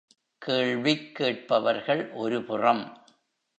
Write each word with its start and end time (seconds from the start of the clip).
கேள்விக் 0.37 1.15
கேட்பவர்கள் 1.15 2.11
ஒரு 2.11 2.43
புறம். 2.43 3.05